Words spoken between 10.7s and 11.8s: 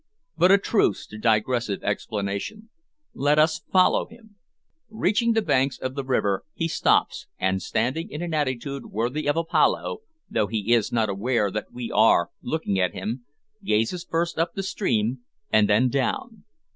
is not aware that